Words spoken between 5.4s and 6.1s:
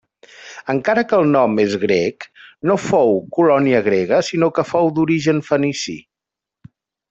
fenici.